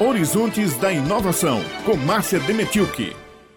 [0.00, 3.14] Horizontes da Inovação, com Márcia Demetilke.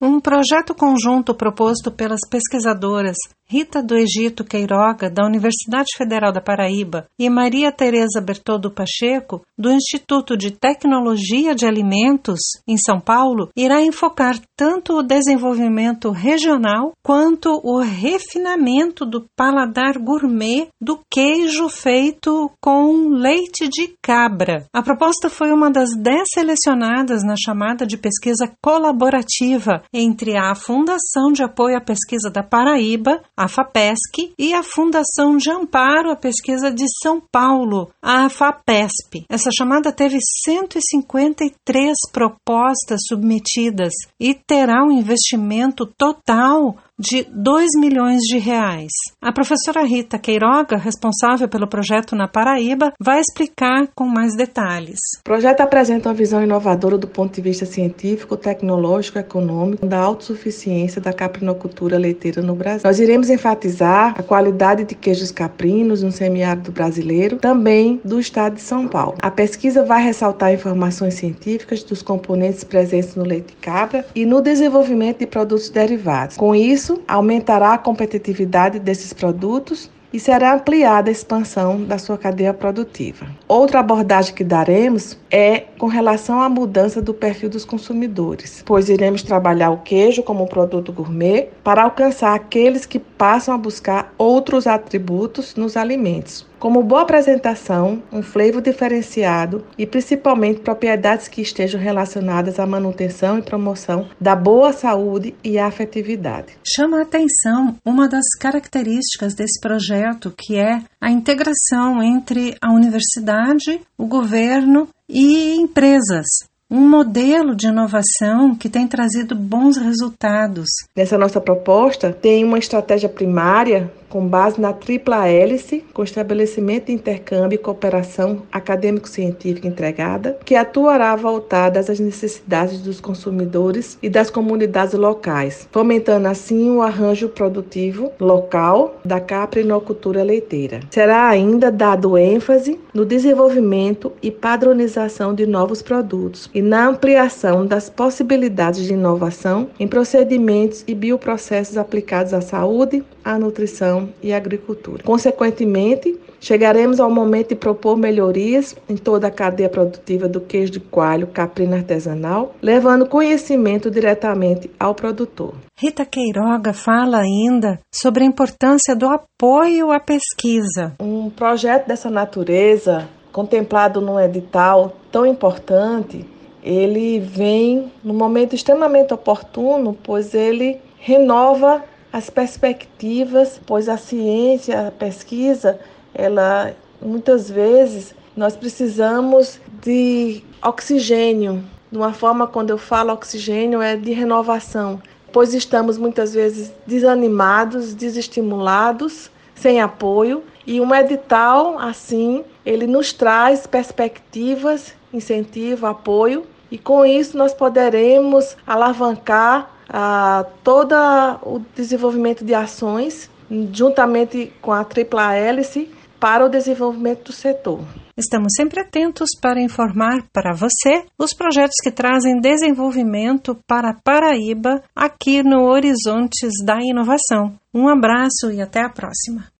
[0.00, 3.16] Um projeto conjunto proposto pelas pesquisadoras
[3.48, 9.70] Rita do Egito Queiroga, da Universidade Federal da Paraíba, e Maria Tereza Bertoldo Pacheco, do
[9.70, 17.60] Instituto de Tecnologia de Alimentos, em São Paulo, irá enfocar tanto o desenvolvimento regional quanto
[17.62, 24.66] o refinamento do paladar gourmet do queijo feito com leite de cabra.
[24.72, 31.30] A proposta foi uma das dez selecionadas na chamada de pesquisa colaborativa entre a Fundação
[31.32, 36.70] de Apoio à Pesquisa da Paraíba, a FAPESC, e a Fundação de Amparo à Pesquisa
[36.70, 39.26] de São Paulo, a FAPESP.
[39.28, 48.38] Essa chamada teve 153 propostas submetidas e terá um investimento total de 2 milhões de
[48.38, 48.90] reais.
[49.20, 54.98] A professora Rita Queiroga, responsável pelo projeto na Paraíba, vai explicar com mais detalhes.
[55.20, 61.00] O projeto apresenta uma visão inovadora do ponto de vista científico, tecnológico econômico da autossuficiência
[61.00, 62.82] da caprinocultura leiteira no Brasil.
[62.84, 68.62] Nós iremos enfatizar a qualidade de queijos caprinos no semiárido brasileiro, também do estado de
[68.62, 69.16] São Paulo.
[69.20, 74.40] A pesquisa vai ressaltar informações científicas dos componentes presentes no leite de cabra e no
[74.40, 76.36] desenvolvimento de produtos derivados.
[76.36, 82.16] Com isso, isso aumentará a competitividade desses produtos e será ampliada a expansão da sua
[82.16, 83.26] cadeia produtiva.
[83.48, 89.24] Outra abordagem que daremos é com relação à mudança do perfil dos consumidores, pois iremos
[89.24, 94.68] trabalhar o queijo como um produto gourmet para alcançar aqueles que passam a buscar outros
[94.68, 102.58] atributos nos alimentos, como boa apresentação, um flavor diferenciado e principalmente propriedades que estejam relacionadas
[102.58, 106.58] à manutenção e promoção da boa saúde e afetividade.
[106.64, 113.80] Chama a atenção uma das características desse projeto, que é a integração entre a universidade,
[113.96, 116.26] o governo e empresas
[116.68, 120.66] um modelo de inovação que tem trazido bons resultados.
[120.96, 126.92] Nessa nossa proposta, tem uma estratégia primária com base na tripla hélice, com estabelecimento de
[126.92, 134.94] intercâmbio e cooperação acadêmico-científica entregada, que atuará voltada às necessidades dos consumidores e das comunidades
[134.94, 140.80] locais, fomentando assim o arranjo produtivo local da caprinocultura leiteira.
[140.90, 147.90] Será ainda dado ênfase no desenvolvimento e padronização de novos produtos e na ampliação das
[147.90, 155.02] possibilidades de inovação em procedimentos e bioprocessos aplicados à saúde, à nutrição e à agricultura.
[155.02, 160.80] Consequentemente, chegaremos ao momento de propor melhorias em toda a cadeia produtiva do queijo de
[160.80, 165.52] coalho caprino artesanal, levando conhecimento diretamente ao produtor.
[165.78, 170.94] Rita Queiroga fala ainda sobre a importância do apoio à pesquisa.
[171.00, 176.24] Um projeto dessa natureza, contemplado num edital tão importante,
[176.66, 184.90] ele vem no momento extremamente oportuno, pois ele renova as perspectivas, pois a ciência, a
[184.90, 185.78] pesquisa,
[186.12, 191.62] ela muitas vezes nós precisamos de oxigênio.
[191.90, 195.00] De uma forma, quando eu falo oxigênio, é de renovação,
[195.32, 203.68] pois estamos muitas vezes desanimados, desestimulados, sem apoio, e um edital assim, ele nos traz
[203.68, 210.94] perspectivas, incentivo, apoio, e com isso nós poderemos alavancar a todo
[211.42, 213.30] o desenvolvimento de ações,
[213.72, 215.88] juntamente com a tripla hélice,
[216.18, 217.80] para o desenvolvimento do setor.
[218.16, 225.42] Estamos sempre atentos para informar para você os projetos que trazem desenvolvimento para Paraíba aqui
[225.42, 227.54] no Horizontes da Inovação.
[227.74, 229.46] Um abraço e até a próxima.